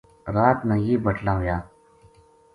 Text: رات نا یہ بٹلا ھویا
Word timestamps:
رات 0.35 0.59
نا 0.67 0.75
یہ 0.85 0.95
بٹلا 1.05 1.33
ھویا 1.39 1.57